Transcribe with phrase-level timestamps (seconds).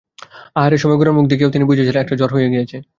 [0.55, 2.77] আহারের সময় গোরার মুখ দেখিয়াও তিনি বুঝিয়াছিলেন, একটা ঝড় হইয়া গেছে।